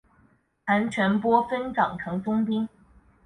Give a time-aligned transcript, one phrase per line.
[0.65, 2.67] 谭全播分掌城中兵。